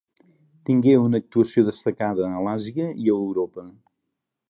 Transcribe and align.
Tingué 0.69 0.95
una 1.01 1.19
actuació 1.23 1.65
destacada 1.69 2.27
a 2.39 2.43
l'Àsia 2.49 2.91
i 3.05 3.15
a 3.15 3.23
Europa. 3.29 3.71